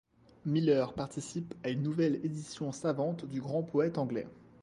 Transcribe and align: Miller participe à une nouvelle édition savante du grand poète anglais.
Miller 0.47 0.87
participe 0.95 1.53
à 1.63 1.69
une 1.69 1.83
nouvelle 1.83 2.15
édition 2.25 2.71
savante 2.71 3.23
du 3.25 3.39
grand 3.39 3.61
poète 3.61 3.99
anglais. 3.99 4.25